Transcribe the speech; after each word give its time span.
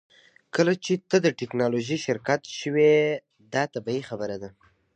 کله 0.55 0.73
چې 0.83 0.93
ته 1.09 1.17
د 1.25 1.27
ټیکنالوژۍ 1.39 1.97
شرکت 2.07 2.41
شوې 2.59 2.91
دا 3.53 3.63
طبیعي 3.73 4.03
خبره 4.09 4.35
ده 4.41 4.49